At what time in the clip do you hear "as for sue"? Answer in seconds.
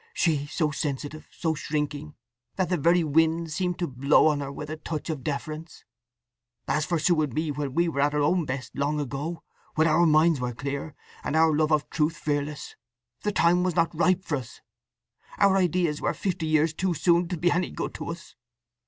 6.67-7.21